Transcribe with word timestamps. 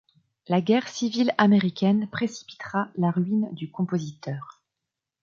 La 0.47 0.61
guerre 0.61 0.87
civile 0.87 1.31
américaine 1.37 2.09
précipitera 2.09 2.89
la 2.97 3.11
ruine 3.11 3.53
du 3.53 3.69
compositeur. 3.69 4.63